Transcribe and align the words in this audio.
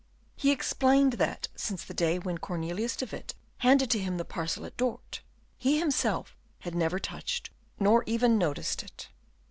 He 0.35 0.49
explained 0.49 1.13
that, 1.21 1.47
since 1.55 1.83
the 1.85 1.93
day 1.93 2.17
when 2.17 2.39
Cornelius 2.39 2.95
de 2.95 3.05
Witt 3.05 3.35
handed 3.59 3.91
to 3.91 3.99
him 3.99 4.17
the 4.17 4.25
parcel 4.25 4.65
at 4.65 4.75
Dort, 4.75 5.21
he 5.59 5.77
himself 5.77 6.35
had 6.61 6.73
never 6.73 6.97
touched, 6.97 7.51
nor 7.79 8.03
even 8.07 8.39
noticed 8.39 8.81
it. 8.81 9.09